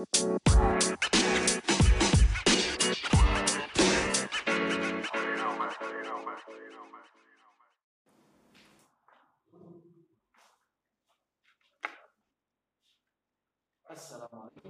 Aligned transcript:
Assalamualaikum 0.00 0.32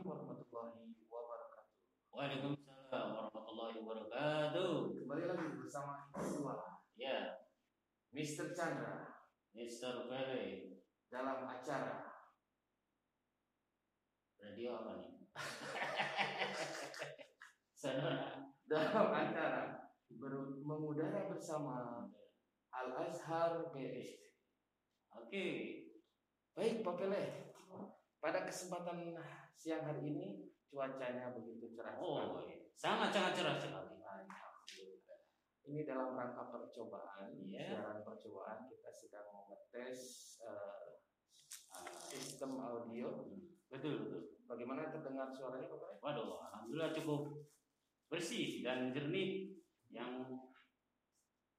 warahmatullahi 0.03 0.99
wabarakatuh. 1.07 1.79
Waalaikumsalam 2.11 3.15
warahmatullahi 3.15 3.87
wabarakatuh. 3.87 4.99
Kembali 4.99 5.31
lagi 5.31 5.47
bersama 5.63 6.11
Iswa 6.19 6.83
Ya, 6.99 7.47
Mr. 8.11 8.51
Chandra 8.51 9.15
Mr. 9.55 10.11
Vele, 10.11 10.75
dalam 11.07 11.47
acara 11.47 12.11
radio 14.41 14.73
apa 14.83 14.93
nih? 14.99 15.20
Dalam 18.91 19.15
acara 19.15 19.63
ber- 20.11 20.59
mengudara 20.61 21.31
bersama 21.31 22.07
Al 22.71 22.89
Azhar 22.99 23.71
BSD. 23.71 24.35
Oke, 25.11 25.47
Baik, 26.51 26.83
Pak 26.83 26.95
Pele. 26.97 27.25
Pada 28.21 28.45
kesempatan 28.45 29.17
siang 29.55 29.87
hari 29.87 30.03
ini 30.05 30.27
cuacanya 30.67 31.33
begitu 31.33 31.73
cerah. 31.73 31.97
oh, 31.97 32.21
sekali. 32.37 32.53
iya. 32.53 32.59
sangat 32.75 33.09
sangat 33.11 33.33
cerah 33.33 33.57
sekali. 33.57 33.97
Ini 35.61 35.87
dalam 35.87 36.19
rangka 36.19 36.51
percobaan, 36.51 37.31
Iya. 37.39 37.79
siaran 37.79 38.03
percobaan 38.03 38.67
kita 38.67 38.91
sedang 38.91 39.31
mengetes 39.31 40.35
eh, 40.43 40.99
sistem 42.11 42.59
audio. 42.59 43.31
Betul 43.71 44.03
betul. 44.03 44.23
Bagaimana 44.51 44.91
terdengar 44.91 45.31
suaranya, 45.31 45.71
Pak 45.71 45.79
Pele? 45.79 45.97
Waduh, 46.03 46.29
alhamdulillah 46.51 46.91
cukup 46.91 47.23
bersih 48.11 48.67
dan 48.67 48.91
jernih 48.91 49.55
yang 49.95 50.27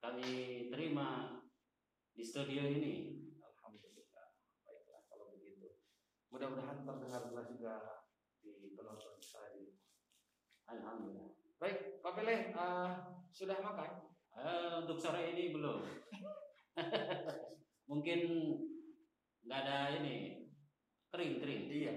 kami 0.03 0.67
terima 0.67 1.39
di 2.11 2.23
studio 2.27 2.67
ini. 2.67 3.23
Alhamdulillah. 3.39 4.35
Baiklah 4.67 5.01
kalau 5.07 5.31
begitu. 5.39 5.79
Mudah-mudahan 6.27 6.83
terdengar 6.83 7.47
juga 7.47 7.75
di 8.43 8.75
penonton 8.75 9.15
saya. 9.23 9.79
Alhamdulillah. 10.67 11.31
Baik, 11.55 12.03
Pak 12.03 12.13
Pele, 12.19 12.51
eh, 12.51 12.89
sudah 13.31 13.57
makan? 13.63 14.11
Eh, 14.35 14.73
untuk 14.83 14.99
sore 14.99 15.31
ini 15.31 15.55
belum. 15.55 15.79
Mungkin 17.91 18.19
nggak 19.47 19.59
ada 19.63 20.03
ini 20.03 20.47
kering 21.15 21.39
kering. 21.39 21.63
Iya. 21.71 21.95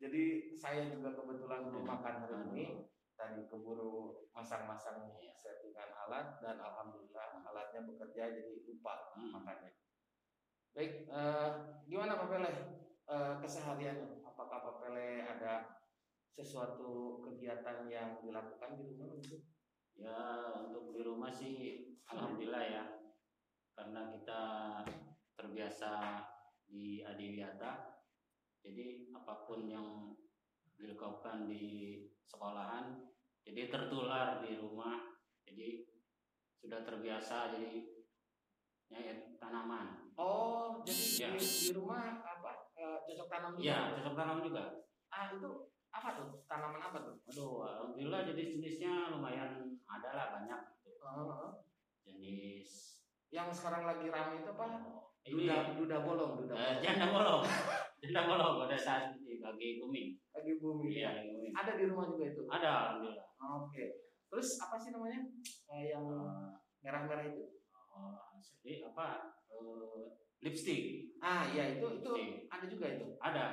Jadi 0.00 0.56
saya 0.56 0.88
juga 0.88 1.12
kebetulan 1.12 1.68
belum 1.68 1.84
makan 1.84 2.14
hari 2.24 2.36
ini. 2.56 2.89
Tadi 3.20 3.44
keburu 3.52 4.24
masang-masang 4.32 5.12
settingan 5.36 5.92
alat 5.92 6.40
dan 6.40 6.56
alhamdulillah 6.56 7.44
alatnya 7.44 7.84
bekerja 7.84 8.32
jadi 8.32 8.64
lupa 8.64 9.12
Hmm. 9.12 9.36
makannya. 9.36 9.76
Baik, 10.72 11.04
eh, 11.04 11.50
gimana 11.84 12.16
Pak 12.16 12.28
Pele 12.32 12.52
eh, 13.10 13.34
kesehariannya? 13.44 14.24
Apakah 14.24 14.64
Pak 14.64 14.76
Pele 14.80 15.20
ada 15.20 15.84
sesuatu 16.32 17.20
kegiatan 17.20 17.84
yang 17.92 18.24
dilakukan 18.24 18.80
di 18.80 18.88
rumah 18.88 19.12
gitu? 19.20 19.36
Ya 20.00 20.48
untuk 20.56 20.96
di 20.96 21.04
rumah 21.04 21.28
sih 21.28 21.84
alhamdulillah 22.08 22.64
ya 22.64 22.84
karena 23.76 24.08
kita 24.16 24.40
terbiasa 25.36 26.24
di 26.64 27.04
Adiwiyata 27.04 28.00
jadi 28.64 29.12
apa 29.12 29.44
pun 29.44 29.68
yang 29.68 30.16
dilakukan 30.78 31.50
di 31.50 31.98
sekolahan 32.24 33.09
jadi 33.42 33.62
tertular 33.68 34.40
di 34.40 34.56
rumah 34.56 35.16
jadi 35.42 35.84
sudah 36.56 36.80
terbiasa 36.82 37.52
jadi 37.52 37.88
nyayat 38.88 39.18
tanaman 39.36 40.12
Oh, 40.14 40.84
jadi 40.84 41.04
Ya. 41.16 41.28
di, 41.32 41.40
di 41.40 41.72
rumah 41.72 42.20
apa? 42.20 42.68
eh, 42.74 42.98
cocok 43.06 43.28
tanam 43.30 43.50
juga? 43.56 43.64
ya 43.64 43.78
cocok 43.94 44.14
tanam 44.14 44.38
juga 44.40 44.64
Ah, 45.08 45.32
itu 45.32 45.50
apa 45.90 46.08
tuh? 46.14 46.28
Tanaman 46.44 46.78
apa 46.78 46.98
tuh? 47.00 47.14
aduh 47.24 47.56
alhamdulillah 47.64 48.20
jenis-jenisnya 48.24 49.10
lumayan 49.10 49.74
ada 49.82 50.10
lah 50.12 50.26
banyak 50.32 50.60
gitu. 50.78 51.00
Eh, 51.00 51.48
jenis 52.04 52.68
yang 53.28 53.48
sekarang 53.48 53.82
lagi 53.84 54.06
ramai 54.06 54.38
itu 54.38 54.50
apa? 54.50 54.66
oh, 54.84 55.08
ini 55.22 55.46
Duda, 55.46 55.56
duda 55.74 55.96
bolong, 56.02 56.32
duda 56.38 56.52
Eh, 56.52 56.60
bolong. 56.60 56.82
janda 56.82 57.06
bolong. 57.08 57.42
janda 58.02 58.20
bolong 58.24 58.52
pada 58.60 58.76
saat 58.76 59.02
ini 59.16 59.40
lagi 59.40 59.68
booming. 59.78 60.08
Lagi 60.30 60.52
booming. 60.56 60.90
Iya, 60.90 61.10
booming. 61.24 61.52
Ada 61.54 61.72
di 61.74 61.84
rumah 61.86 62.04
juga 62.06 62.24
itu. 62.28 62.42
Ada 62.46 62.68
alhamdulillah. 62.68 63.28
Oke. 63.40 63.84
Terus 64.30 64.48
apa 64.62 64.76
sih 64.78 64.92
namanya? 64.94 65.26
Eh, 65.72 65.90
yang 65.90 66.06
merah-merah 66.84 67.24
itu? 67.26 67.58
Oh, 67.90 68.20
jadi 68.62 68.86
apa? 68.86 69.40
eh, 69.50 70.04
lipstick. 70.40 71.12
Ah, 71.20 71.44
iya 71.52 71.76
itu 71.76 71.86
itu 72.00 72.10
Lipstick. 72.10 72.48
ada 72.48 72.66
juga 72.70 72.86
itu. 72.96 73.06
Ada. 73.20 73.46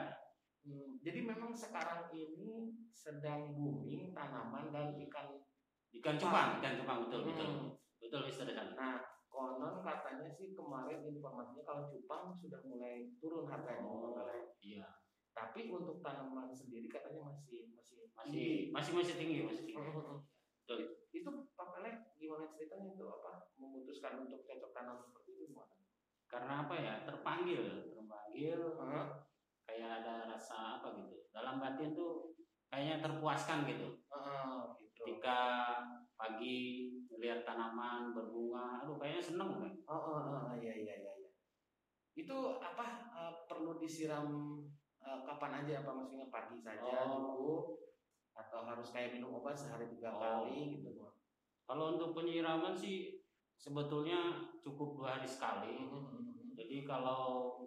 Hmm, 0.67 0.99
jadi 0.99 1.19
memang 1.23 1.55
sekarang 1.55 2.11
ini 2.11 2.75
sedang 2.91 3.55
booming 3.55 4.11
tanaman 4.11 4.71
dan 4.71 4.95
ikan. 5.07 5.39
Ikan 5.95 6.15
cupang, 6.19 6.59
ikan 6.59 6.75
cupang 6.83 6.97
betul 7.07 7.21
betul. 7.31 7.47
Hmm. 7.47 7.67
Betul 7.97 8.29
Mister 8.29 8.45
Sandi. 8.51 8.75
Nah, 8.77 9.01
konon 9.31 9.81
katanya 9.81 10.29
sih 10.35 10.53
kemarin 10.53 11.07
informasinya 11.07 11.63
kalau 11.65 11.83
cupang 11.89 12.35
sudah 12.37 12.61
mulai 12.67 13.09
turun 13.17 13.47
harganya. 13.49 13.83
Oh, 13.83 14.13
iya. 14.61 14.85
Tapi 15.37 15.69
untuk 15.69 16.01
tanaman 16.01 16.49
sendiri 16.49 16.89
katanya 16.89 17.29
masih 17.29 17.69
masih 17.77 18.09
Masih 18.17 18.73
masih 18.73 18.91
masih 18.97 19.15
tinggi, 19.21 19.45
masih 19.45 19.63
tinggi. 19.69 19.77
Hmm. 19.77 20.25
Betul. 20.65 21.05
Itu 21.13 21.29
Pak 21.53 21.77
Pele 21.77 21.91
gimana 22.17 22.49
ceritanya 22.49 22.97
itu 22.97 23.05
apa 23.05 23.53
memutuskan 23.61 24.25
untuk 24.25 24.41
cocok 24.41 24.73
tanam 24.73 24.97
seperti 25.05 25.37
itu 25.37 25.53
gimana? 25.53 25.77
Karena 26.25 26.65
apa 26.65 26.75
ya? 26.75 26.93
Terpanggil, 27.05 27.93
terpanggil 27.93 28.59
Heeh. 28.81 29.05
kayak 29.69 29.89
ada 30.01 30.33
rasa 30.33 30.81
apa 30.81 30.97
gitu. 30.97 31.29
Dalam 31.29 31.61
batin 31.61 31.93
tuh 31.93 32.33
kayaknya 32.73 33.05
terpuaskan 33.05 33.69
gitu. 33.69 34.01
Gitu. 34.81 35.05
Ketika 35.05 35.39
pagi 36.17 36.57
melihat 37.13 37.45
tanaman 37.45 38.11
berbunga, 38.17 38.83
aduh 38.83 38.97
kayaknya 38.97 39.23
seneng 39.23 39.49
kan. 39.61 39.73
Oh, 39.85 39.93
oh, 39.93 40.19
oh, 40.49 40.53
iya 40.57 40.73
iya 40.73 40.93
iya 41.05 41.11
iya. 41.21 41.29
Itu 42.17 42.57
apa 42.57 43.13
eh, 43.13 43.33
perlu 43.45 43.77
disiram 43.77 44.27
eh, 45.07 45.19
kapan 45.23 45.63
aja 45.63 45.73
apa 45.87 45.91
maksudnya 45.95 46.27
pagi 46.27 46.59
saja 46.59 47.07
Oh. 47.07 47.79
atau 48.37 48.59
harus 48.67 48.91
kayak 48.91 49.15
minum 49.17 49.39
obat 49.39 49.55
sehari 49.55 49.87
tiga 49.87 50.11
Oh. 50.13 50.19
kali 50.19 50.83
gitu 50.83 51.07
Kalau 51.67 51.99
untuk 51.99 52.15
penyiraman 52.15 52.71
sih 52.71 53.23
sebetulnya 53.59 54.39
cukup 54.63 54.95
dua 54.95 55.09
hari 55.19 55.27
sekali. 55.27 55.83
Jadi 56.55 56.87
kalau 56.87 57.59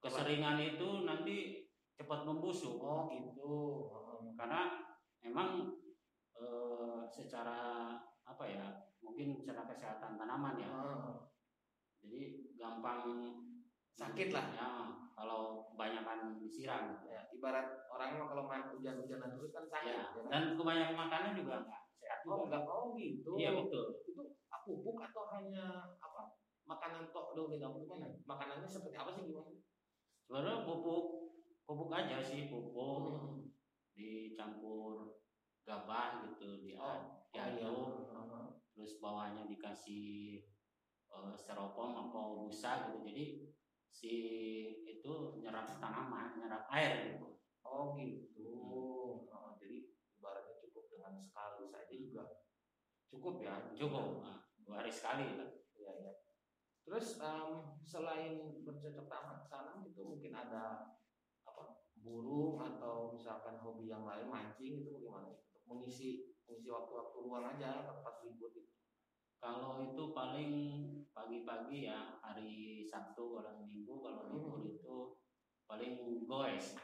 keseringan 0.00 0.56
itu 0.56 1.04
nanti 1.04 1.68
cepat 2.00 2.24
membusuk. 2.24 2.80
Oh 2.80 3.12
gitu. 3.12 3.52
Heeh. 3.92 4.32
Karena 4.40 4.60
memang 5.20 5.68
eh, 6.32 7.00
secara 7.12 7.92
apa 8.24 8.44
ya? 8.48 8.88
Mungkin 9.04 9.36
secara 9.36 9.68
kesehatan 9.68 10.16
tanaman 10.16 10.56
ya. 10.56 10.72
Heeh. 10.72 11.14
Jadi 12.00 12.20
gampang 12.56 13.04
Sakit 13.96 14.28
lah. 14.28 14.46
Ya, 14.52 14.68
kalau 15.16 15.64
kebanyakan 15.72 16.36
disiram. 16.36 17.00
Ya, 17.08 17.24
ibarat 17.32 17.88
orang 17.88 18.20
kalau 18.28 18.44
main 18.44 18.68
hujan-hujanan 18.68 19.32
terus 19.32 19.50
kan 19.56 19.64
sakit. 19.64 19.88
Ya, 19.88 19.96
ya 19.96 20.04
kan? 20.12 20.28
dan 20.28 20.42
kebanyakan 20.60 20.96
makanan 21.08 21.30
juga 21.32 21.54
enggak 21.64 21.82
sehat 21.96 22.18
Oh 22.28 22.44
juga. 22.44 22.60
enggak 22.60 22.62
oh 22.68 22.86
gitu. 23.00 23.30
Iya 23.40 23.50
betul. 23.56 23.84
Itu 24.04 24.22
pupuk 24.68 24.96
atau 25.00 25.24
hanya 25.32 25.96
apa? 25.96 26.36
Makanan 26.68 27.14
tok 27.14 27.32
dong 27.32 27.48
tidak 27.48 27.72
gimana? 27.80 28.06
Makanannya 28.28 28.68
seperti 28.68 28.96
apa 28.98 29.10
sih 29.16 29.24
gimana? 29.32 29.50
Sebenarnya 30.26 30.66
pupuk 30.68 31.04
pupuk 31.64 31.90
aja 31.90 32.20
sih 32.20 32.46
pupuk 32.46 33.02
Hmm. 33.16 33.48
dicampur 33.96 35.16
gabah 35.64 36.22
gitu 36.28 36.60
dia 36.62 36.76
Oh, 36.78 37.24
diaduk 37.32 38.06
Heeh. 38.12 38.46
terus 38.70 39.00
bawahnya 39.00 39.48
dikasih 39.48 40.44
eh, 41.08 41.32
styrofoam 41.34 41.96
atau 42.06 42.44
busa 42.46 42.86
gitu 42.92 43.02
jadi 43.08 43.24
si 43.96 44.12
itu 44.84 45.40
nyerap 45.40 45.80
tanaman 45.80 46.36
nyerap 46.36 46.68
air 46.68 47.16
gitu 47.16 47.36
Oh 47.66 47.98
gitu. 47.98 48.46
Oh, 49.34 49.58
jadi 49.58 49.90
ibaratnya 50.14 50.54
cukup 50.62 50.86
dengan 50.86 51.18
sekali 51.18 51.66
saja 51.66 51.94
juga 51.96 52.24
cukup 53.10 53.42
ya. 53.42 53.54
cukup 53.74 54.22
nah, 54.22 54.46
dua 54.62 54.84
hari 54.84 54.92
sekali 54.92 55.34
lah 55.34 55.50
Iya 55.76 55.92
iya. 56.02 56.12
Terus 56.86 57.18
em, 57.18 57.82
selain 57.82 58.62
bercocok 58.62 59.06
tanam 59.10 59.50
tanam 59.50 59.78
itu 59.82 60.00
mungkin 60.06 60.32
ada 60.32 60.94
apa 61.42 61.82
burung 61.98 62.62
atau 62.62 63.10
misalkan 63.12 63.58
hobi 63.58 63.90
yang 63.90 64.06
lain 64.06 64.30
mancing 64.30 64.86
itu 64.86 64.94
bagaimana 64.94 65.34
untuk 65.34 65.62
mengisi 65.66 66.38
mengisi 66.46 66.70
waktu-waktu 66.70 67.18
luang 67.26 67.46
aja 67.58 67.90
tempat 67.90 68.14
libur 68.22 68.54
gitu. 68.54 68.70
Kalau 69.36 69.84
itu 69.84 70.02
paling 70.10 70.52
pagi-pagi 71.10 71.86
ya 71.86 72.18
hari 72.18 72.82
Sabtu 72.82 73.36
kalau 73.36 73.52
Minggu 73.60 73.94
kalau 74.00 74.22
libur 74.28 74.60
itu 74.64 74.96
paling 75.64 76.24
goes 76.24 76.76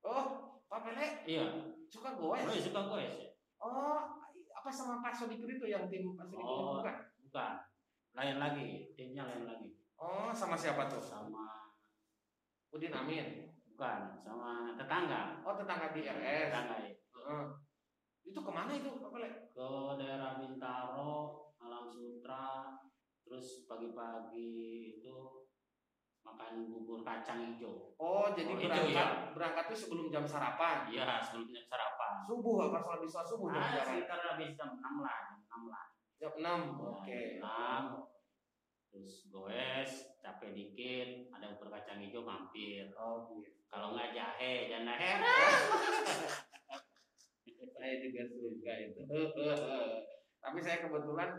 Oh, 0.00 0.62
Pak 0.66 0.86
Pele 0.86 1.26
Iya. 1.26 1.46
suka 1.86 2.14
Oh, 2.14 2.30
goes. 2.30 2.46
iya, 2.46 2.62
suka 2.62 2.80
goes 2.86 3.02
ya? 3.18 3.30
Oh, 3.58 4.22
apa 4.52 4.70
sama 4.70 5.02
Pak 5.02 5.14
Sodikur 5.14 5.50
itu 5.50 5.66
yang 5.66 5.90
tim 5.90 6.14
Pak 6.14 6.30
Oh. 6.36 6.78
bukan? 6.78 6.94
Bukan. 7.26 7.54
Lain 8.14 8.36
lagi, 8.38 8.94
timnya 8.94 9.26
lain 9.26 9.44
lagi. 9.44 9.74
Oh, 9.98 10.30
sama 10.30 10.54
siapa 10.54 10.86
tuh? 10.86 11.02
Sama 11.02 11.42
Udin 12.70 12.92
Amin. 12.92 13.50
bukan, 13.66 14.20
sama 14.20 14.72
tetangga. 14.72 15.42
Oh, 15.42 15.52
tetangga 15.52 15.90
di 15.90 16.06
RS. 16.06 16.48
Tetangga 16.48 16.76
ya. 16.80 16.90
Heeh. 16.94 17.44
Itu 18.24 18.40
ke 18.40 18.50
mana 18.50 18.70
itu 18.72 18.88
Pak 18.96 19.10
Pele? 19.10 19.30
Ke 19.52 19.68
daerah 19.98 20.38
Bintaro, 20.38 21.45
Alam 21.66 21.90
Sutra, 21.90 22.78
terus 23.20 23.66
pagi-pagi 23.66 24.54
itu 24.94 25.16
makan 26.22 26.70
bubur 26.70 27.02
kacang 27.02 27.42
hijau. 27.42 27.90
Oh, 27.98 28.30
jadi 28.30 28.50
Oh, 28.50 28.58
berangkat 28.58 28.90
ya. 28.94 29.06
berangkat 29.34 29.64
tuh 29.66 29.78
sebelum 29.78 30.06
jam 30.08 30.22
sarapan. 30.22 30.86
Iya, 30.86 31.18
sebelumnya 31.18 31.62
sarapan. 31.66 32.22
Subuh 32.22 32.70
apa 32.70 32.78
sholat 32.78 33.02
sholat 33.02 33.26
subuh 33.26 33.48
Nah, 33.50 33.66
jalan? 33.72 33.86
sekitar 33.98 34.18
habis 34.24 34.50
jam 34.54 34.70
6 34.74 35.02
lah, 35.02 35.18
jam 35.26 35.38
6 35.42 35.62
lah. 35.66 35.84
Jam 36.16 36.32
6. 36.38 36.60
Oke. 36.78 37.20
Jam 37.42 37.82
6. 37.98 38.14
Terus 38.86 39.14
goes, 39.28 39.92
capek 40.18 40.50
dikit, 40.54 41.08
ada 41.30 41.50
bubur 41.52 41.68
kacang 41.68 41.98
hijau 41.98 42.22
mampir. 42.22 42.94
Oh, 42.94 43.26
gitu. 43.34 43.58
Kalau 43.66 43.90
nggak 43.92 44.14
jahe, 44.14 44.70
jangan 44.70 44.94
heran. 44.94 45.18
Saya 47.76 47.94
juga 48.00 48.22
suka 48.24 48.72
itu. 48.80 49.00
Tapi 50.42 50.58
saya 50.58 50.78
kebetulan 50.78 51.30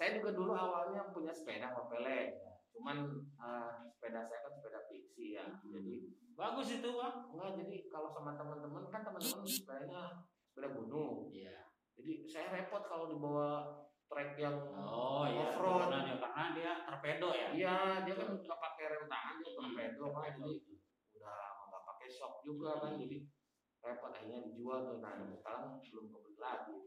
saya 0.00 0.16
juga 0.16 0.32
dulu 0.32 0.56
awalnya 0.56 1.12
punya 1.12 1.28
sepeda 1.28 1.76
Pak 1.76 1.92
Pele. 1.92 2.40
Cuman 2.72 2.96
eh, 3.36 3.72
sepeda 3.92 4.24
saya 4.24 4.40
kan 4.40 4.52
sepeda 4.56 4.80
fiksi 4.88 5.36
ya. 5.36 5.44
Jadi 5.60 6.16
Bagus 6.32 6.72
itu, 6.72 6.88
Bang. 6.96 7.28
enggak 7.36 7.52
jadi 7.60 7.84
kalau 7.92 8.08
sama 8.16 8.32
teman-teman 8.32 8.88
kan 8.88 9.04
teman-teman 9.04 9.44
sepedanya 9.44 10.24
sepeda 10.48 10.72
gunung. 10.72 11.28
Iya. 11.28 11.68
Jadi 12.00 12.24
saya 12.24 12.48
repot 12.48 12.80
kalau 12.88 13.12
dibawa 13.12 13.76
trek 14.08 14.40
yang 14.40 14.56
Oh 14.72 15.28
iya, 15.28 15.52
off-road. 15.52 15.84
turunan 15.84 16.02
ya, 16.08 16.16
karena 16.16 16.44
dia 16.56 16.72
torpedo 16.88 17.28
ya. 17.36 17.48
Iya, 17.52 17.76
dia 18.08 18.14
kan 18.16 18.28
nggak 18.40 18.56
pakai 18.56 18.84
rem 18.88 19.04
tangan 19.04 19.34
dia 19.36 19.52
torpedo 19.52 20.06
kan 20.16 20.32
jadi 20.40 20.54
udah 21.20 21.40
nggak 21.68 21.82
pakai 21.92 22.08
shock 22.08 22.34
juga 22.40 22.70
kan 22.80 22.96
jadi 22.96 23.16
repot 23.84 24.10
akhirnya 24.16 24.40
dijual 24.48 24.78
tuh 24.88 24.96
nah 25.04 25.12
sekarang 25.28 25.76
belum 25.84 26.06
kebeli 26.08 26.36
lagi 26.40 26.80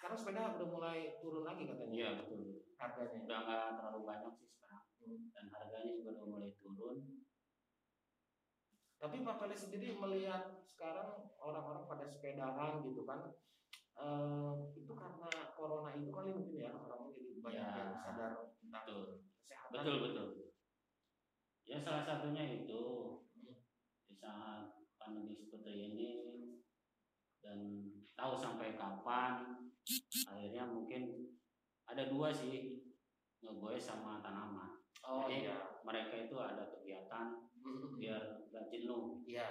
sekarang 0.00 0.16
sepeda 0.16 0.56
udah 0.56 0.64
mulai 0.64 1.20
turun 1.20 1.44
lagi 1.44 1.68
katanya 1.68 1.92
Iya 1.92 2.10
betul. 2.24 2.64
harganya 2.80 3.20
Udah 3.20 3.38
nggak 3.44 3.64
terlalu 3.76 4.00
banyak 4.02 4.32
sih 4.32 4.48
sekarang. 4.48 4.84
Hmm. 4.96 5.20
Dan 5.28 5.44
harganya 5.52 5.90
juga 5.92 6.10
udah 6.16 6.26
mulai 6.26 6.50
turun. 6.56 6.96
tapi 8.96 9.16
Pak 9.20 9.36
Pele 9.36 9.56
sendiri 9.56 9.96
melihat 9.96 10.60
sekarang 10.60 11.32
orang-orang 11.36 11.88
pada 11.88 12.04
sepedahan 12.04 12.84
gitu 12.84 13.08
kan 13.08 13.32
eh, 13.96 14.52
itu 14.76 14.92
karena 14.92 15.24
corona 15.56 15.96
itu 15.96 16.12
kali 16.12 16.36
mungkin 16.36 16.60
ya 16.60 16.72
orang 16.72 17.08
jadi 17.12 17.40
banyak 17.40 17.64
Ya. 17.64 17.76
yang 17.80 17.96
sadar 17.96 18.32
tentang 18.56 18.84
Betul. 18.84 19.04
kesehatan 19.40 19.72
Betul 19.72 19.96
betul. 20.04 20.28
Ya 21.64 21.80
salah 21.80 22.04
satunya 22.04 22.44
itu 22.60 22.80
Hmm. 23.32 23.56
di 24.04 24.12
saat 24.12 24.68
pandemi 24.96 25.32
seperti 25.32 25.72
ini 25.72 26.10
dan 27.40 27.88
tahu 28.12 28.36
sampai 28.36 28.76
kapan 28.76 29.64
akhirnya 30.30 30.64
mungkin 30.68 31.02
ada 31.86 32.06
dua 32.06 32.30
sih 32.30 32.82
ngegoes 33.42 33.82
sama 33.90 34.20
tanaman. 34.22 34.78
oh 35.06 35.26
Jadi, 35.26 35.48
iya 35.48 35.56
Mereka 35.82 36.28
itu 36.28 36.36
ada 36.38 36.68
kegiatan 36.70 37.50
biar 37.96 38.22
nggak 38.52 38.64
jenuh. 38.72 39.20
Iya, 39.24 39.46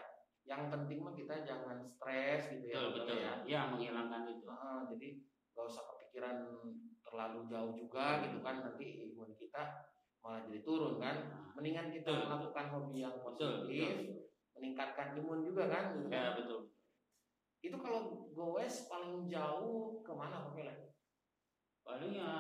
yang 0.46 0.70
penting 0.74 1.02
mah 1.06 1.14
kita 1.14 1.46
jangan 1.46 1.86
stres 1.86 2.50
gitu 2.50 2.66
ya, 2.70 2.80
Betul 2.90 3.06
betul 3.06 3.18
ya. 3.22 3.34
ya. 3.46 3.62
menghilangkan 3.70 4.24
itu. 4.30 4.46
Heeh, 4.46 4.80
jadi 4.96 5.08
gak 5.54 5.66
usah 5.68 5.84
kepikiran 5.94 6.38
terlalu 7.04 7.40
jauh 7.50 7.74
juga 7.76 8.22
gitu 8.26 8.40
kan 8.46 8.56
nanti 8.64 8.86
imun 9.10 9.34
kita 9.38 9.92
malah 10.22 10.42
jadi 10.48 10.60
turun 10.64 10.98
kan. 11.02 11.18
Nah, 11.30 11.46
Mendingan 11.58 11.92
kita 11.92 12.08
Betul, 12.08 12.26
melakukan 12.32 12.66
hobi 12.72 12.98
yang 13.04 13.16
betul 13.20 13.52
positif, 13.68 13.94
betul. 14.00 14.20
meningkatkan 14.56 15.08
imun 15.20 15.40
juga 15.44 15.64
kan. 15.68 15.84
Gitu 15.98 16.08
kan. 16.08 16.22
Ya 16.24 16.32
betul. 16.40 16.60
Itu 17.60 17.76
kalau 17.84 18.32
goes 18.32 18.76
paling 18.88 19.28
jauh? 19.28 19.79
Paling 21.90 22.14
ya 22.14 22.34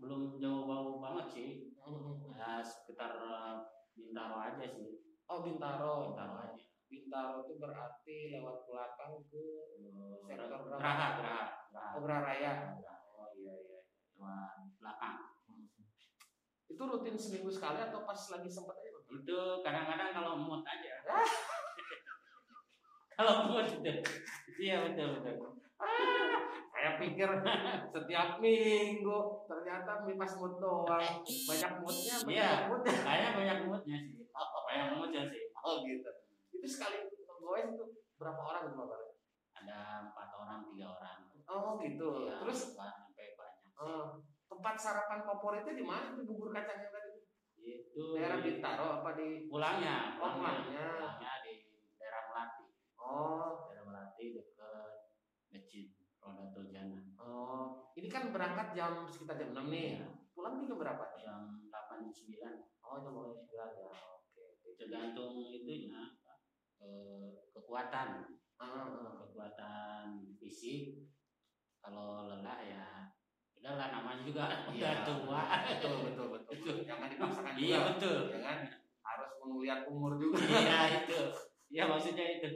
belum 0.00 0.40
jauh-jauh 0.40 0.96
banget 1.04 1.26
sih. 1.28 1.50
Mhm. 1.84 2.32
Ya 2.32 2.64
sekitar 2.64 3.20
uh, 3.20 3.68
Bintaro 3.92 4.40
aja 4.40 4.64
sih. 4.64 5.04
Oh 5.28 5.44
Bintaro. 5.44 6.16
Bintaro 6.16 6.40
aja. 6.40 6.64
Bintaro 6.88 7.44
itu 7.44 7.60
berarti 7.60 8.32
lewat 8.32 8.64
belakang 8.64 9.20
ke 9.28 9.44
Uh, 9.76 10.16
Sektor 10.24 10.48
berapa? 10.48 10.80
Geraha, 10.80 11.06
Geraha, 11.20 11.44
Geraha. 12.00 12.24
Raya. 12.24 12.52
Oh 13.12 13.28
iya 13.36 13.54
iya. 13.60 13.80
Lewat 14.16 14.64
belakang. 14.80 15.16
Itu 16.72 16.82
rutin 16.88 17.20
seminggu 17.20 17.52
sekali 17.52 17.84
atau 17.84 18.08
pas 18.08 18.20
lagi 18.32 18.48
sempat 18.48 18.80
aja? 18.80 18.96
Itu 19.12 19.60
kadang-kadang 19.60 20.16
kalau 20.16 20.40
mood 20.40 20.64
aja. 20.64 21.04
kalau 23.20 23.52
mood 23.52 23.68
itu. 23.68 23.92
Iya 24.56 24.88
betul 24.88 25.20
betul. 25.20 25.36
Saya 26.86 27.02
pikir 27.02 27.26
setiap 27.98 28.38
minggu 28.38 29.18
ternyata 29.50 30.06
pas 30.06 30.32
mood 30.38 30.54
doang. 30.62 31.02
Banyak 31.26 31.72
moodnya, 31.82 32.14
banyak 32.22 32.30
Iya. 32.30 32.50
moodnya. 32.70 32.94
Kayaknya 33.02 33.30
banyak 33.34 33.58
moodnya 33.66 33.96
sih. 33.98 34.22
Banyak 34.30 34.88
moodnya 34.94 35.22
sih. 35.26 35.42
Oh 35.58 35.82
gitu. 35.82 36.10
Itu 36.54 36.66
sekali 36.70 37.10
goes 37.42 37.66
itu 37.74 37.84
berapa 38.22 38.38
orang 38.38 38.70
itu 38.70 38.78
Bapak? 38.78 39.00
Ada 39.58 39.78
empat 40.06 40.28
orang, 40.38 40.60
tiga 40.70 40.86
orang. 40.94 41.18
Oh 41.50 41.74
gitu. 41.82 42.30
Iya, 42.30 42.38
Terus 42.46 42.78
sampai 42.78 43.26
banyak. 43.34 43.70
eh, 43.82 44.06
tempat 44.46 44.74
sarapan 44.78 45.26
favoritnya 45.26 45.74
di 45.74 45.82
mana 45.82 46.14
itu 46.14 46.22
bubur 46.22 46.54
kacangnya 46.54 46.86
tadi? 46.86 47.26
Itu 47.58 48.14
Daerah 48.14 48.38
Bintaro 48.38 49.02
apa 49.02 49.10
di? 49.18 49.50
pulangnya, 49.50 50.22
Oh, 50.22 50.38
pulangnya. 50.38 50.86
Pulangnya 51.02 51.32
di 51.42 51.66
daerah 51.98 52.30
Melati. 52.30 52.64
Oh, 52.94 53.66
Daerah 53.66 53.84
Melati 53.84 54.24
dekat 54.32 54.92
Masjid 55.50 55.86
Rodatul 56.18 56.66
Jannah. 56.74 57.02
oh. 57.16 57.94
Ini 58.06 58.14
kan 58.14 58.30
berangkat 58.30 58.70
jam 58.70 59.02
sekitar 59.02 59.34
jam 59.34 59.50
6 59.50 59.66
nih. 59.66 59.98
Pulang 60.30 60.62
juga 60.62 60.78
berapa? 60.78 61.18
Jam 61.18 61.58
8 61.66 62.06
9 62.06 62.38
Oh, 62.78 63.02
jam 63.02 63.10
9 63.18 63.50
ya. 63.50 63.90
Oke. 64.14 64.46
tergantung 64.78 65.50
itunya 65.50 65.90
apa, 66.14 66.38
eh, 66.78 67.50
kekuatan 67.50 68.30
Ah, 68.54 68.62
ah. 68.62 69.10
kekuatan 69.18 70.22
fisik 70.38 71.10
kalau 71.82 72.30
lelah 72.30 72.62
ya 72.62 73.10
udahlah 73.52 73.90
namanya 73.90 74.22
juga 74.22 74.44
udah 74.70 74.70
Iya. 74.70 75.02
tua 75.02 75.42
Betul, 75.66 75.96
betul, 76.06 76.26
betul. 76.30 76.52
Betul. 76.54 76.74
Jangan 76.86 77.10
dipaksakan 77.10 77.52
juga. 77.56 77.64
iya 77.64 77.78
betul 77.90 78.16
ya 78.30 78.38
kan 78.38 78.58
harus 79.02 79.30
melihat 79.42 79.80
umur 79.90 80.12
juga 80.14 80.38
iya 80.46 80.78
itu 81.02 81.18
iya 81.66 81.82
maksudnya 81.90 82.26
itu 82.38 82.48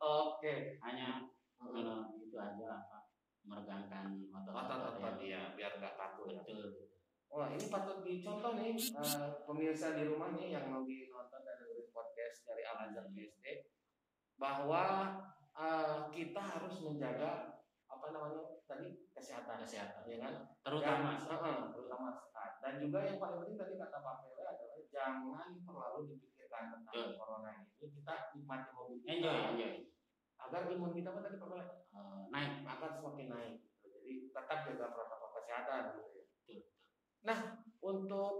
oke 0.00 0.52
hanya 0.82 1.30
kalau 1.54 2.18
itu 2.18 2.34
aja 2.34 2.66
apa 2.74 2.99
meregangkan 3.42 4.06
otot 4.30 4.54
otot 4.54 4.94
ya. 4.98 5.10
dia 5.16 5.40
biar 5.54 5.72
nggak 5.76 5.94
kaku 5.94 6.30
ya 6.30 6.42
betul. 6.42 6.90
Wah 7.26 7.46
ini 7.46 7.66
patut 7.66 8.02
dicontoh 8.02 8.52
nih 8.54 8.74
eh, 8.74 9.30
pemirsa 9.44 9.94
di 9.94 10.02
rumah 10.02 10.34
nih 10.34 10.50
yang 10.50 10.66
lagi 10.68 11.06
nonton 11.06 11.40
dan 11.40 11.54
dengerin 11.56 11.88
podcast 11.88 12.42
dari 12.42 12.62
Al 12.64 12.78
Azhar 12.84 13.06
PSD 13.08 13.70
bahwa 14.34 14.84
eh, 15.54 15.98
kita 16.10 16.40
harus 16.40 16.74
menjaga 16.80 17.62
apa 17.86 18.06
namanya 18.10 18.60
tadi 18.64 19.06
kesehatan. 19.10 19.62
Kesehatan. 19.62 20.02
Ya 20.06 20.18
kan? 20.20 20.34
Terutama. 20.62 21.08
Dan- 21.14 21.26
Heeh, 21.26 21.58
terutama 21.70 22.08
sehat. 22.16 22.52
Dan 22.58 22.72
juga 22.78 22.98
yang 23.02 23.18
paling 23.18 23.38
penting 23.42 23.58
tadi 23.58 23.74
kata 23.76 23.98
Pak 23.98 24.14
Pele 24.22 24.42
adalah 24.42 24.78
jangan 24.90 25.48
terlalu 25.60 26.00
dipikirkan 26.10 26.64
tentang 26.72 26.94
corona 27.14 27.50
ini. 27.56 27.70
Kita 27.78 28.14
nikmati 28.32 28.70
hobi 28.72 28.94
kita 29.00 29.10
enjoy 29.12 29.36
enjoy 29.54 29.72
agar 30.46 30.70
imun 30.70 30.94
kita 30.94 31.12
apa 31.12 31.20
tadi 31.20 31.36
Pak 31.36 31.50
Eh, 31.90 32.20
naik 32.30 32.62
agar 32.62 32.90
semakin 32.94 33.28
naik. 33.28 33.54
Jadi 33.82 34.30
tetap 34.30 34.62
jaga 34.62 34.86
protokol 34.94 35.30
kesehatan 35.36 35.82
gitu 35.98 36.10
ya. 36.14 36.24
Betul. 36.30 36.60
Nah, 37.26 37.38
untuk 37.82 38.34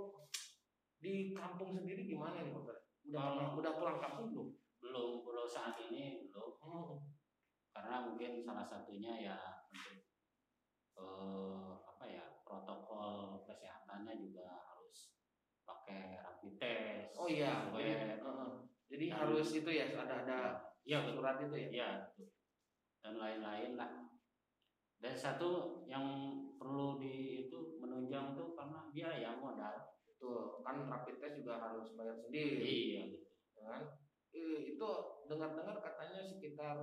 di 0.96 1.32
kampung 1.32 1.74
sendiri 1.74 2.06
gimana 2.06 2.40
nih 2.40 2.52
Pak 2.52 2.62
Pele? 2.64 2.80
Udah 3.10 3.22
pernah- 3.26 3.52
udah 3.58 3.72
pulang 3.74 3.98
kampung 3.98 4.26
belum? 4.32 4.48
belum 4.80 5.28
belum 5.28 5.44
saat 5.44 5.76
ini 5.76 6.32
belum 6.32 6.56
Hmm. 6.56 7.12
karena 7.68 8.00
mungkin 8.00 8.40
salah 8.40 8.64
satunya 8.64 9.12
ya 9.20 9.36
untuk 9.68 10.08
eh, 10.96 11.72
apa 11.84 12.04
ya 12.08 12.24
protokol 12.40 13.44
kesehatannya 13.44 14.16
juga 14.16 14.48
harus 14.72 15.20
pakai 15.68 16.16
rapid 16.16 16.56
test 16.56 17.12
Oh 17.20 17.28
iya, 17.28 17.68
swab. 17.68 18.64
jadi, 18.88 19.06
harus 19.12 19.48
itu 19.52 19.68
ya 19.70 19.92
ada 19.92 20.24
ada 20.24 20.38
ya 20.84 21.04
betul 21.04 21.20
surat 21.20 21.36
itu 21.44 21.56
ya. 21.56 21.68
ya 21.70 21.90
betul. 22.10 22.28
dan 23.00 23.14
lain-lain 23.16 23.70
lah 23.76 23.92
dan 25.00 25.14
satu 25.16 25.82
yang 25.88 26.04
perlu 26.60 27.00
di 27.00 27.48
itu 27.48 27.80
menunjang 27.80 28.36
tuh 28.36 28.52
karena 28.52 28.92
biaya 28.92 29.40
modal 29.40 29.96
Betul. 30.20 30.60
Kan 30.60 30.84
rapid 30.84 31.16
test 31.16 31.40
juga 31.40 31.56
harus 31.64 31.96
bayar 31.96 32.12
sendiri. 32.12 32.60
iya 32.60 33.04
ya 33.56 33.64
kan? 33.72 33.82
eh, 34.36 34.76
itu 34.76 34.88
dengar-dengar 35.32 35.80
katanya 35.80 36.20
sekitar 36.28 36.76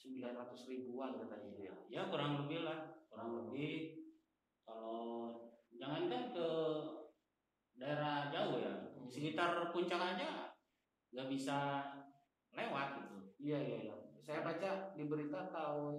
900 0.00 0.56
ribuan 0.64 1.20
katanya 1.20 1.52
dia. 1.52 1.74
ya 1.92 2.08
kurang 2.08 2.40
lebih 2.44 2.64
lah 2.64 2.96
kurang 3.12 3.44
lebih 3.44 4.00
kalau 4.64 5.36
jangankan 5.76 6.32
ke 6.32 6.48
daerah 7.76 8.32
jauh 8.32 8.56
ya 8.56 8.86
Hmm. 9.06 9.14
sekitar 9.14 9.70
puncak 9.70 10.02
aja 10.02 10.50
nggak 11.14 11.28
bisa 11.30 11.58
lewat 12.56 12.88
gitu 13.04 13.16
Iya 13.36 13.58
iya 13.60 13.78
iya. 13.84 13.94
Saya 14.26 14.42
baca 14.42 14.96
di 14.96 15.04
berita 15.06 15.52
tahun 15.54 15.94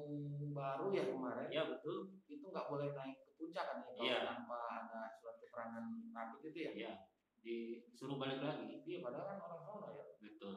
baru 0.51 0.91
ya 0.91 1.05
kemarin 1.07 1.47
ya 1.47 1.63
betul 1.69 2.11
itu 2.27 2.43
nggak 2.43 2.67
boleh 2.67 2.91
naik 2.91 3.23
ke 3.23 3.31
puncak 3.37 3.63
kan 3.63 3.77
ya 3.79 3.87
kalau 3.87 4.03
Iya. 4.03 4.17
tanpa 4.25 4.57
ada 4.67 5.01
surat 5.15 5.37
keterangan 5.39 5.85
rapid 6.11 6.41
itu 6.51 6.59
ya. 6.59 6.71
ya 6.75 6.91
disuruh 7.39 8.17
balik 8.19 8.43
lagi 8.43 8.83
Iya 8.83 8.99
padahal 8.99 9.25
kan 9.31 9.37
orang 9.39 9.61
sono 9.63 9.87
ya. 9.95 10.05
betul 10.19 10.55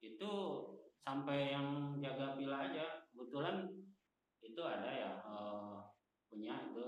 itu 0.00 0.30
sampai 1.00 1.50
yang 1.50 1.98
jaga 1.98 2.36
pila 2.38 2.70
aja 2.70 3.08
kebetulan 3.10 3.56
itu 4.40 4.62
ada 4.62 4.88
ya 4.94 5.10
eh, 5.26 5.76
punya 6.30 6.70
itu 6.70 6.86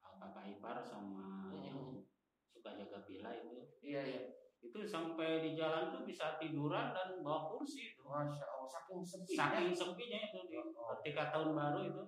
eh, 0.00 0.16
kakak 0.16 0.46
ipar 0.48 0.80
sama 0.80 1.52
yang 1.52 2.00
suka 2.48 2.72
jaga 2.72 3.04
pila 3.04 3.30
itu 3.36 3.68
Iya 3.84 4.00
iya. 4.02 4.22
Itu 4.66 4.78
sampai 4.82 5.40
di 5.40 5.54
jalan 5.54 5.94
tuh 5.94 6.02
bisa 6.02 6.36
tiduran 6.42 6.90
dan 6.90 7.22
bawa 7.22 7.50
kursi 7.54 7.94
itu. 7.94 8.02
Masya 8.02 8.46
Allah 8.46 8.68
saking 8.68 9.00
sepi 9.06 9.32
saking 9.34 9.70
ya. 9.70 9.78
sepinya 9.78 10.18
itu 10.26 10.38
di 10.50 10.54
Oh, 10.58 10.94
ketika 10.98 11.30
tahun 11.30 11.54
baru 11.54 11.80
itu. 11.86 12.04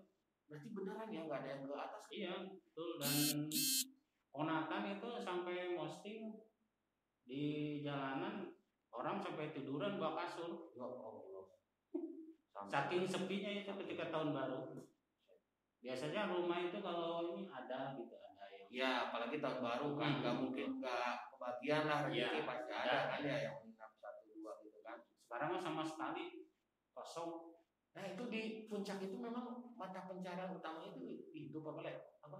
Berarti 0.48 0.68
beneran 0.74 1.08
ya 1.12 1.20
nggak 1.28 1.38
ada 1.44 1.48
yang 1.48 1.62
ke 1.64 1.74
atas. 1.76 2.04
iya 2.10 2.34
betul. 2.50 2.90
Dan 2.98 3.14
ponakan 4.34 4.82
itu 4.96 5.08
sampai 5.22 5.76
posting 5.78 6.20
di 7.28 7.44
jalanan 7.84 8.52
orang 8.90 9.16
sampai 9.22 9.54
tiduran 9.54 9.96
bawa 9.96 10.26
kasur. 10.26 10.74
Ya 10.74 10.84
Allah. 10.84 11.46
Saking 12.68 13.06
sepinya 13.08 13.50
itu 13.54 13.72
ketika 13.86 14.12
tahun 14.12 14.34
baru. 14.34 14.76
Biasanya 15.78 16.26
rumah 16.28 16.58
itu 16.58 16.82
kalau 16.82 17.38
ini 17.38 17.46
ada 17.48 17.94
gitu 17.94 18.27
Ya 18.68 19.08
apalagi 19.08 19.40
tahun 19.40 19.64
baru 19.64 19.88
kan 19.96 20.10
Hmm. 20.12 20.20
nggak 20.20 20.34
mungkin 20.38 20.66
nggak 20.78 21.12
kebagian 21.32 21.82
lah 21.88 21.98
rezeki 22.04 22.20
Iya, 22.20 22.44
pasti 22.44 22.70
ada, 22.70 22.96
kan 23.08 23.20
ya 23.24 23.36
yang 23.40 23.54
menginap 23.58 23.92
satu 23.96 24.28
dua 24.28 24.52
gitu 24.60 24.78
kan. 24.80 24.98
sekarang 25.24 25.48
mah 25.56 25.60
sama 25.60 25.82
sekali 25.84 26.24
kosong 26.92 27.56
Nah 27.96 28.04
itu 28.04 28.22
di 28.30 28.40
puncak 28.68 29.02
itu 29.02 29.16
memang 29.18 29.74
mata 29.74 30.06
pencarian 30.06 30.54
utama 30.54 30.86
itu 30.86 31.26
itu 31.32 31.56
apa 31.58 31.80
Le? 31.82 31.94
apa 32.22 32.36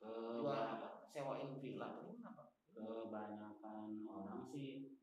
Keba- 0.00 0.72
apa 0.78 0.88
sewain 1.04 1.58
villa 1.58 2.00
atau 2.00 2.14
apa? 2.22 2.44
kebanyakan 2.72 4.06
orang 4.06 4.40
sih 4.46 4.96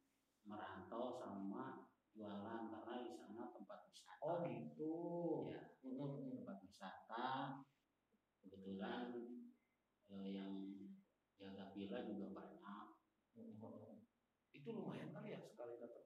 merantau 0.43 1.13
sama 1.13 1.91
jualan 2.11 2.61
karena 2.71 2.93
di 3.01 3.11
sana 3.11 3.51
tempat 3.51 3.85
wisata 3.85 4.21
Oh 4.23 4.41
gitu. 4.47 4.93
ya 5.51 5.61
tempat 5.83 6.57
wisata 6.63 7.27
kebetulan 8.39 9.03
eh, 10.13 10.29
yang 10.37 10.53
jaga 11.41 11.73
villa 11.73 11.99
juga 12.05 12.27
banyak. 12.29 12.85
Itu 14.53 14.69
lumayan 14.71 15.09
kali 15.09 15.33
ya 15.33 15.41
sekali 15.41 15.81
datang. 15.81 16.05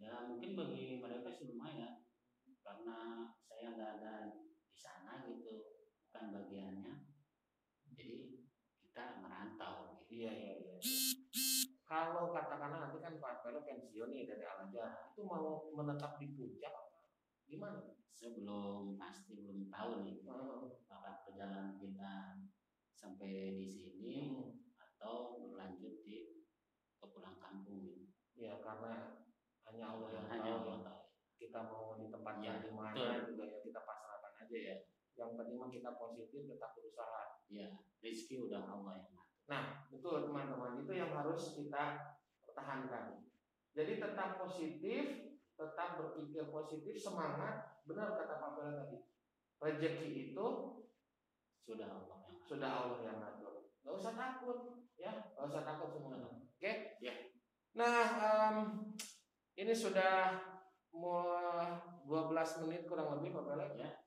ya 0.00 0.24
mungkin 0.24 0.56
bagi 0.56 0.96
mereka 0.96 1.28
sih 1.28 1.44
lumayan 1.52 2.08
karena 2.64 3.28
saya 3.44 3.76
nggak 3.76 3.92
ada 4.00 4.12
di 4.72 4.72
sana 4.72 5.28
gitu 5.28 5.76
bukan 6.08 6.24
bagiannya 6.32 7.04
jadi 7.84 8.40
kita 8.80 9.20
merantau 9.20 9.92
gitu. 9.92 10.24
Iya 10.24 10.30
iya 10.32 10.52
iya. 10.56 10.74
Kalau 11.84 12.32
katakanlah 12.32 12.88
nanti 12.88 13.02
kan 13.02 13.18
Pak 13.20 13.44
Pelo 13.44 13.60
pensiun 13.66 14.14
nih 14.14 14.24
dari 14.24 14.46
Alaja, 14.46 15.10
itu 15.10 15.20
mau 15.26 15.68
menetap 15.74 16.22
di 16.22 16.32
puncak 16.32 16.70
apa? 16.70 17.02
Gimana? 17.50 18.00
saya 18.20 18.36
belum 18.36 19.00
pasti 19.00 19.32
belum 19.32 19.72
tahu 19.72 20.04
nih 20.04 20.20
Heeh. 20.28 20.60
apakah 20.84 21.24
perjalanan 21.24 21.80
kita 21.80 22.36
sampai 23.00 23.56
di 23.56 23.66
sini 23.66 24.16
atau 24.76 25.40
berlanjut 25.40 26.04
di 26.04 26.44
ke 27.00 27.06
pulang 27.08 27.40
kampung. 27.40 28.12
Ya 28.36 28.60
karena 28.60 29.24
hanya 29.64 29.84
Allah 29.96 30.08
yang 30.12 30.26
Hanya 30.28 30.52
tahu. 30.60 30.68
Allah 30.68 30.78
tahu. 30.84 31.00
Kita 31.40 31.60
mau 31.72 31.96
ditempatkan 31.96 32.44
Ya, 32.44 32.60
di 32.60 32.70
mana 32.76 33.24
juga 33.24 33.48
ya 33.48 33.58
kita 33.64 33.80
pasrahkan 33.80 34.44
aja 34.44 34.58
ya. 34.60 34.76
Yang 35.16 35.30
penting 35.40 35.56
mah 35.56 35.72
kita 35.72 35.90
positif, 35.96 36.40
tetap 36.48 36.76
berusaha. 36.76 37.40
Ya, 37.48 37.68
rezeki 38.04 38.48
udah 38.48 38.62
Allah 38.68 39.00
yang 39.00 39.12
ngatur. 39.16 39.40
Nah, 39.48 39.62
betul 39.88 40.28
teman-teman, 40.28 40.80
itu 40.84 40.92
yang 40.94 41.10
harus 41.16 41.56
kita 41.56 42.16
pertahankan. 42.44 43.24
Jadi 43.72 43.98
tetap 43.98 44.38
positif, 44.40 45.02
tetap 45.56 45.90
berpikir 45.98 46.48
positif, 46.52 46.94
semangat. 46.96 47.82
Benar 47.88 48.14
kata 48.16 48.34
Pak 48.38 48.50
Bella 48.56 48.72
tadi. 48.84 48.98
Rezeki 49.60 50.08
itu 50.32 50.46
Sudah 51.60 51.86
Allah 51.86 52.18
yang. 52.18 52.19
Sudah 52.50 52.66
Allah 52.66 52.98
yang 53.06 53.18
ngatur. 53.22 53.70
Gak 53.86 53.94
usah 53.94 54.12
takut, 54.18 54.58
ya, 54.98 55.30
gak 55.38 55.46
usah 55.46 55.62
takut 55.62 55.94
semuanya. 55.94 56.26
Oke? 56.26 56.98
Ya. 56.98 57.14
Nah, 57.78 58.02
em, 58.18 58.56
ini 59.54 59.70
sudah 59.70 60.34
mau 60.90 61.22
12 62.02 62.66
menit 62.66 62.90
kurang 62.90 63.14
lebih 63.14 63.38
Pak 63.38 63.44
Bella. 63.46 63.66
Ya. 63.78 64.02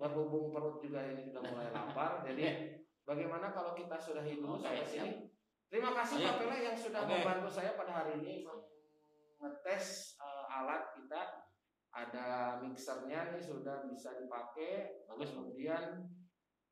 Berhubung 0.00 0.48
perut 0.56 0.80
juga 0.80 1.04
ini 1.04 1.28
sudah 1.28 1.44
mulai 1.44 1.68
lapar, 1.76 2.24
jadi 2.24 2.72
bagaimana 3.04 3.52
kalau 3.52 3.76
kita 3.76 4.00
sudahi 4.00 4.40
dulu 4.40 4.56
Oke, 4.56 4.64
sampai 4.64 4.88
sini? 4.88 5.12
Terima 5.68 5.92
kasih. 5.92 6.24
Pak 6.24 6.36
Pele 6.40 6.56
yang 6.64 6.78
sudah 6.80 7.04
Oke. 7.04 7.20
membantu 7.20 7.48
saya 7.52 7.76
pada 7.76 7.92
hari 7.92 8.24
ini 8.24 8.48
ngetes 9.44 10.16
eh, 10.16 10.44
alat 10.48 10.96
kita. 10.96 11.44
Ada 11.94 12.58
mixernya 12.58 13.30
nih 13.30 13.38
sudah 13.38 13.86
bisa 13.86 14.18
dipakai. 14.18 15.06
Bagus. 15.06 15.30
Kemudian 15.30 16.10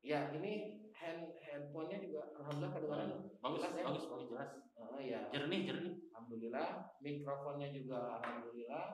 ya 0.03 0.35
ini 0.35 0.53
hand 0.93 1.35
handphonenya 1.39 1.99
juga 2.03 2.35
alhamdulillah 2.37 2.73
kedengaran. 2.75 3.11
Bagus, 3.39 3.59
Jelas 3.63 3.73
ya? 3.75 3.85
bagus, 3.87 4.05
bagus, 4.07 4.27
jelas. 4.31 4.51
Oh 4.75 4.99
ya, 4.99 5.21
Jernih, 5.31 5.61
jernih. 5.63 5.95
alhamdulillah. 6.11 6.69
Mikrofonnya 6.99 7.69
juga 7.71 8.19
alhamdulillah. 8.19 8.87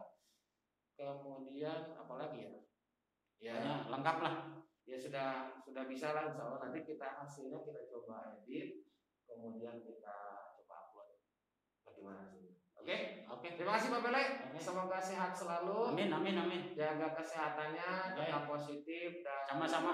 Kemudian 0.95 1.95
apa 1.95 2.15
lagi 2.17 2.38
ya? 2.43 2.53
Ya, 3.38 3.55
Pokoknya 3.55 3.75
lengkap 3.88 4.17
lah. 4.21 4.35
ya 4.83 4.97
sudah 4.97 5.29
sudah 5.61 5.85
bisa 5.85 6.11
lah 6.11 6.27
insya 6.27 6.49
Allah 6.49 6.59
nanti 6.65 6.81
kita 6.83 7.07
hasilnya 7.21 7.61
kita 7.61 7.87
coba 7.87 8.41
edit 8.41 8.88
kemudian 9.29 9.85
kita 9.85 10.17
coba 10.57 10.75
upload 10.88 11.21
bagaimana 11.85 12.25
sih 12.25 12.57
oke 12.73 12.97
Oke. 13.29 13.49
terima 13.55 13.77
kasih 13.77 13.93
Pak 13.93 14.00
Pele 14.00 14.23
Oke. 14.49 14.57
semoga 14.59 14.97
sehat 14.97 15.37
selalu 15.37 15.93
Amin, 15.93 16.09
amin, 16.09 16.41
amin. 16.41 16.62
jaga 16.73 17.12
kesehatannya 17.12 18.17
tetap 18.17 18.49
positif 18.49 19.21
dan 19.21 19.45
Sama-sama. 19.45 19.93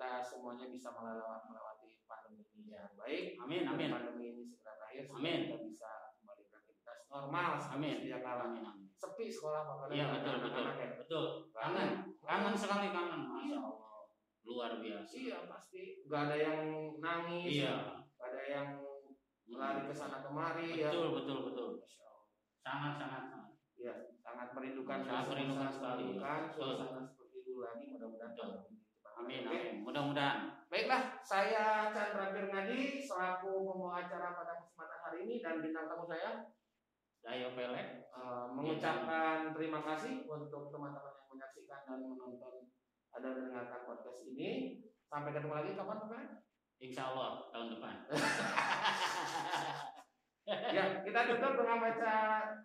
Kita 0.00 0.24
semuanya 0.24 0.64
bisa 0.72 0.88
melewati, 0.96 1.44
melewati 1.52 2.00
pandemi 2.08 2.40
ini 2.56 2.72
dengan 2.72 2.88
baik 2.96 3.36
Amin, 3.36 3.68
amin. 3.68 3.88
pandemi 3.92 4.32
ini 4.32 4.42
segera 4.48 4.72
berakhir 4.80 5.04
Amin. 5.12 5.40
kita 5.52 5.56
bisa 5.60 5.90
kembali 6.16 6.42
beraktivitas 6.48 6.98
normal 7.12 7.50
Amin. 7.52 7.60
seperti 7.60 8.00
sedia 8.00 8.18
kala 8.24 8.42
Amin, 8.48 8.64
amin. 8.64 8.88
sepi 8.96 9.28
sekolah 9.28 9.60
Pak 9.60 9.76
Pele 9.76 9.92
Iya, 9.92 10.04
betul, 10.08 10.34
betul. 10.40 10.62
anak-anak 10.64 10.76
ya. 10.80 10.90
Betul. 11.04 11.24
Kangen, 11.52 11.90
kangen 12.16 12.54
sekali 12.56 12.86
kangen. 12.88 13.20
Masya 13.28 13.56
Allah. 13.60 14.00
Luar 14.40 14.72
biasa. 14.80 15.12
iya 15.12 15.38
pasti 15.44 15.80
nggak 16.08 16.22
ada 16.32 16.36
yang 16.48 16.60
nangis 16.96 17.44
Iya. 17.60 17.74
nggak 18.16 18.28
ada 18.32 18.42
yang 18.48 18.68
lari 19.52 19.80
ke 19.84 19.92
sana 19.92 20.24
kemari 20.24 20.80
ya. 20.80 20.88
Betul, 20.88 21.08
betul, 21.12 21.38
betul. 21.52 21.68
Masya 21.76 22.04
Allah. 22.08 22.24
Sangat, 22.64 22.92
sangat, 22.96 23.22
sangat. 23.28 23.52
Ya, 23.76 23.94
sangat 24.16 24.48
merindukan 24.56 25.04
Sangat 25.04 25.28
merindukan 25.28 25.68
sekali. 25.68 26.08
merindukan 26.08 26.40
Betul. 26.56 26.72
suasana 26.80 27.04
seperti 27.04 27.36
dulu 27.44 27.60
lagi 27.68 27.84
mudah-mudahan 27.92 28.32
Amin, 29.20 29.44
amin. 29.44 29.84
Mudah-mudahan. 29.84 30.64
Baiklah, 30.72 31.20
saya 31.20 31.92
Chandra 31.92 32.32
Firnadi 32.32 33.04
selaku 33.04 33.68
pembawa 33.68 34.00
acara 34.06 34.32
pada 34.32 34.64
kesempatan 34.64 34.98
hari 35.04 35.18
ini 35.28 35.34
dan 35.44 35.60
bintang 35.60 35.90
tamu 35.90 36.06
saya 36.08 36.48
Dayo 37.20 37.52
Pelek. 37.52 38.08
eh, 38.08 38.44
mengucapkan 38.56 39.52
terima 39.52 39.84
kasih 39.84 40.24
untuk 40.24 40.72
teman-teman 40.72 41.12
yang 41.12 41.28
menyaksikan 41.28 41.84
dan 41.84 42.00
menonton 42.00 42.72
dan 43.12 43.32
mendengarkan 43.36 43.80
podcast 43.84 44.24
ini. 44.24 44.80
Sampai 45.10 45.34
ketemu 45.36 45.52
lagi 45.52 45.76
kapan 45.76 46.00
Pak? 46.06 46.24
Insya 46.80 47.12
Allah 47.12 47.44
tahun 47.52 47.76
depan. 47.76 47.94
ya, 50.76 50.84
kita 51.04 51.20
tutup 51.28 51.52
dengan 51.60 51.76
baca 51.82 52.14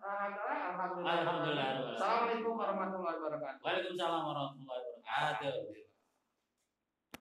eh. 0.00 0.60
Alhamdulillah. 0.72 1.20
Alhamdulillah. 1.20 1.68
Assalamualaikum 2.00 2.54
warahmatullahi 2.56 3.16
wabarakatuh. 3.20 3.60
Waalaikumsalam 3.60 4.22
warahmatullahi 4.24 4.80
wabarakatuh. 4.88 5.85